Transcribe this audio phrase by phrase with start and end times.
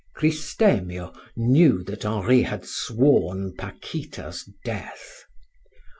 [0.17, 5.25] Cristemio knew that Henri had sworn Paquita's death.